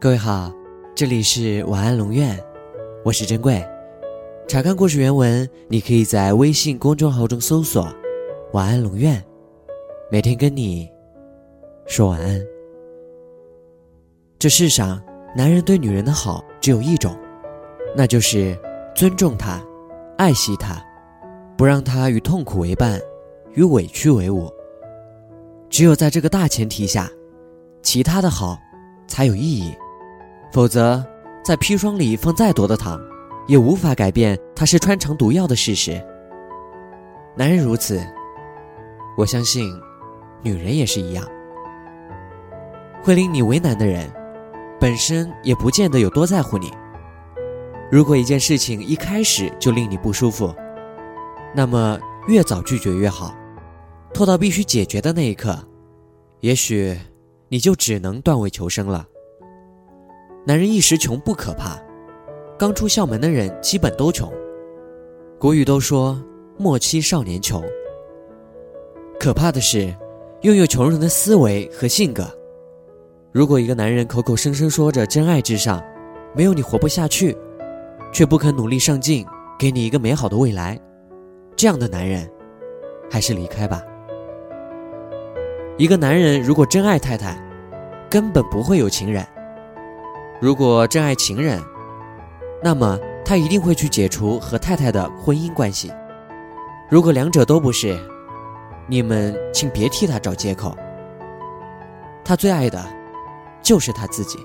[0.00, 0.50] 各位好，
[0.94, 2.34] 这里是晚安龙院，
[3.04, 3.62] 我是珍贵。
[4.48, 7.86] 查看故事原文，你可以在微信公众号中搜索
[8.54, 9.22] “晚安龙院”，
[10.10, 10.88] 每天跟你
[11.84, 12.40] 说晚安。
[14.38, 14.98] 这世上，
[15.36, 17.14] 男人对女人的好只有一种，
[17.94, 18.58] 那就是
[18.94, 19.62] 尊重她，
[20.16, 20.82] 爱惜她，
[21.58, 22.98] 不让她与痛苦为伴，
[23.52, 24.50] 与委屈为伍。
[25.68, 27.06] 只有在这个大前提下，
[27.82, 28.58] 其他的好
[29.06, 29.74] 才有意义。
[30.52, 31.04] 否则，
[31.44, 33.00] 在砒霜里放再多的糖，
[33.46, 36.02] 也无法改变它是穿肠毒药的事实。
[37.36, 38.00] 男人如此，
[39.16, 39.72] 我相信，
[40.42, 41.24] 女人也是一样。
[43.02, 44.10] 会令你为难的人，
[44.80, 46.70] 本身也不见得有多在乎你。
[47.90, 50.54] 如果一件事情一开始就令你不舒服，
[51.54, 53.34] 那么越早拒绝越好。
[54.12, 55.56] 拖到必须解决的那一刻，
[56.40, 56.98] 也许
[57.48, 59.06] 你就只能断尾求生了。
[60.46, 61.78] 男人一时穷不可怕，
[62.58, 64.32] 刚出校门的人基本都穷。
[65.38, 66.18] 古语都说
[66.56, 67.62] “莫欺少年穷”，
[69.20, 69.94] 可怕的是
[70.40, 72.26] 拥有穷人的思维和性格。
[73.32, 75.82] 如果一个男人口口声声说着真爱至上，
[76.34, 77.36] 没有你活不下去，
[78.10, 79.26] 却不肯努力上进，
[79.58, 80.80] 给你一个美好的未来，
[81.54, 82.28] 这样的男人，
[83.10, 83.82] 还是离开吧。
[85.76, 87.38] 一个男人如果真爱太太，
[88.10, 89.22] 根本不会有情人；
[90.40, 91.62] 如果真爱情人，
[92.62, 95.92] 那么他一定会去解除和太太的婚姻关系。
[96.88, 97.98] 如果两者都不是，
[98.88, 100.74] 你们请别替他找借口。
[102.24, 102.82] 他最爱的，
[103.62, 104.38] 就是他自己。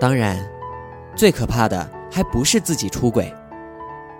[0.00, 0.36] 当然，
[1.14, 3.32] 最可怕的还不是自己出轨，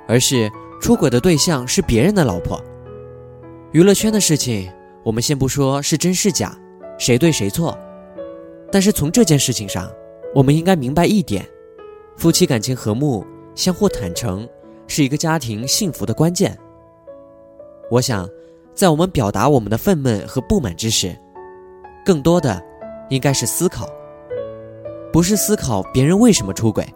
[0.07, 0.49] 而是
[0.81, 2.63] 出轨的对象是别人的老婆。
[3.73, 4.71] 娱乐圈的事情。
[5.05, 6.55] 我们先不说是真是假，
[6.99, 7.79] 谁对谁错，
[8.71, 9.91] 但是从这件事情上，
[10.35, 11.47] 我们应该明白一点：
[12.17, 14.49] 夫妻感情和睦、相互坦诚，
[14.87, 16.57] 是一个家庭幸福的关键。
[17.91, 18.29] 我想，
[18.75, 21.17] 在我们表达我们的愤懑和不满之时，
[22.05, 22.63] 更多的
[23.09, 23.89] 应该是思考，
[25.13, 26.87] 不是思考别人为什么出轨，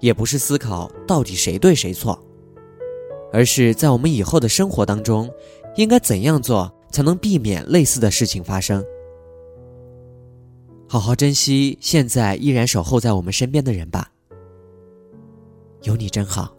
[0.00, 2.18] 也不是思考到底谁对谁错，
[3.32, 5.30] 而是在我们以后的生活当中，
[5.76, 6.72] 应该怎样做。
[6.90, 8.82] 才能避免类似的事情发生。
[10.88, 14.10] 好好珍惜现在依然守候在我们身边的人吧。
[15.82, 16.56] 有你真好。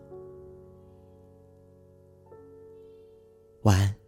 [3.64, 3.99] 晚安。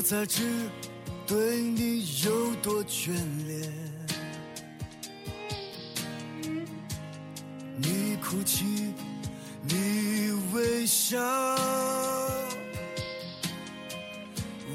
[0.00, 0.66] 我才知
[1.26, 3.10] 对你有多眷
[3.46, 3.70] 恋。
[7.76, 8.64] 你哭泣，
[9.62, 11.20] 你微笑，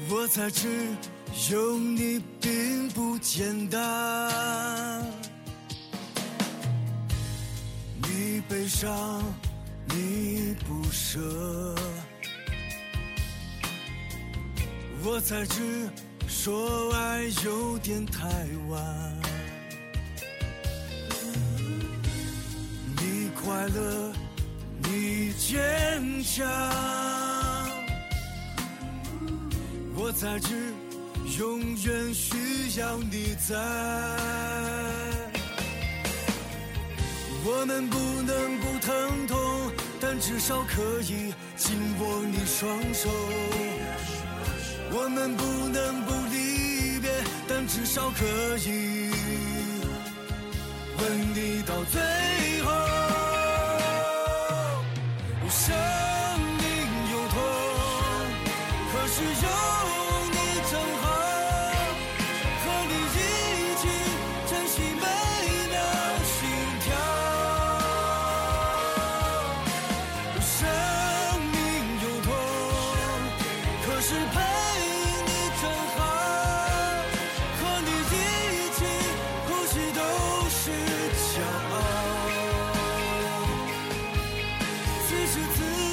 [0.08, 0.94] 我才知
[1.50, 5.04] 有你并不简单。
[8.00, 9.20] 你悲伤，
[9.88, 11.74] 你不舍，
[15.08, 15.88] 我才知
[16.26, 18.26] 说爱有点太
[18.68, 19.14] 晚。
[22.96, 24.12] 你快乐，
[24.82, 25.62] 你坚
[26.24, 26.44] 强，
[29.94, 30.74] 我才知
[31.38, 33.54] 永远需要你在。
[37.44, 43.08] 我们不能不疼痛，但至少可以紧握你双手。
[44.90, 47.10] 我们不能不离别，
[47.48, 48.24] 但至少可
[48.58, 49.10] 以
[50.98, 52.00] 吻你到最
[52.62, 52.70] 后。
[55.48, 55.74] 生
[56.58, 56.66] 命
[57.12, 57.36] 有痛，
[58.92, 59.48] 可是有
[85.26, 85.85] 是自己。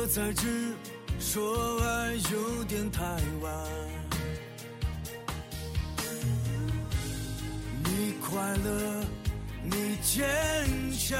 [0.00, 0.76] 我才知
[1.18, 3.02] 说爱有点太
[3.42, 3.52] 晚。
[7.82, 9.04] 你快乐，
[9.64, 10.24] 你坚
[10.96, 11.18] 强，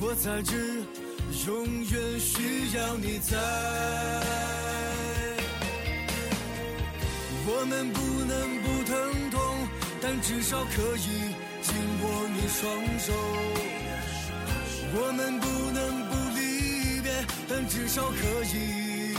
[0.00, 0.82] 我才知
[1.46, 3.38] 永远需要你在。
[7.46, 8.34] 我们不能
[8.64, 9.68] 不疼痛，
[10.02, 11.72] 但至少可以紧
[12.02, 13.12] 握你双手。
[14.96, 17.10] 我们不能不离别，
[17.48, 18.14] 但至少可
[18.44, 19.16] 以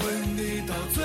[0.00, 0.04] 吻
[0.34, 1.04] 你到最